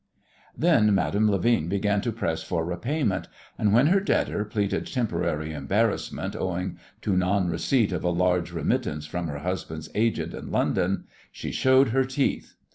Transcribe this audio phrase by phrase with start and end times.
[0.57, 3.27] Then Madame Levin began to press for repayment,
[3.59, 9.05] and when her debtor pleaded temporary embarrassment owing to non receipt of a large remittance
[9.05, 12.55] from her husband's agent in London she showed her teeth.